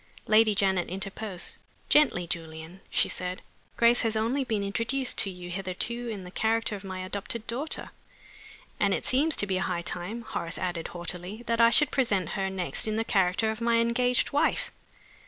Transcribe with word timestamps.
Lady 0.25 0.55
Janet 0.55 0.89
interposed. 0.89 1.59
"Gently, 1.87 2.25
Julian," 2.25 2.81
she 2.89 3.07
said. 3.07 3.43
"Grace 3.77 4.01
has 4.01 4.15
only 4.15 4.43
been 4.43 4.63
introduced 4.63 5.19
to 5.19 5.29
you 5.29 5.51
hitherto 5.51 6.07
in 6.09 6.23
the 6.23 6.31
character 6.31 6.75
of 6.75 6.83
my 6.83 7.01
adopted 7.01 7.45
daughter" 7.45 7.91
"And 8.79 8.95
it 8.95 9.05
seems 9.05 9.35
to 9.35 9.45
be 9.45 9.57
high 9.57 9.83
time," 9.83 10.23
Horace 10.23 10.57
added, 10.57 10.87
haughtily, 10.87 11.43
"that 11.45 11.61
I 11.61 11.69
should 11.69 11.91
present 11.91 12.29
her 12.29 12.49
next 12.49 12.87
in 12.87 12.95
the 12.95 13.03
character 13.03 13.51
of 13.51 13.61
my 13.61 13.77
engaged 13.77 14.31
wife." 14.31 14.71